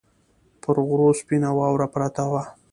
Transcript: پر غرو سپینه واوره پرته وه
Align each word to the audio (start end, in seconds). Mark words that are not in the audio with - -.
پر 0.61 0.75
غرو 0.87 1.09
سپینه 1.19 1.49
واوره 1.57 1.87
پرته 1.93 2.23
وه 2.31 2.43